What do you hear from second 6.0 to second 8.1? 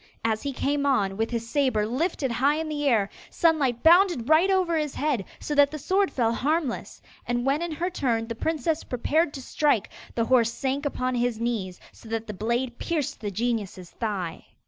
fell harmless. And when in her